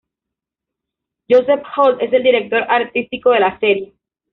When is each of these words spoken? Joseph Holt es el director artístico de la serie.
Joseph 1.29 1.61
Holt 1.77 2.01
es 2.01 2.11
el 2.11 2.23
director 2.23 2.65
artístico 2.67 3.29
de 3.29 3.39
la 3.39 3.59
serie. 3.59 3.93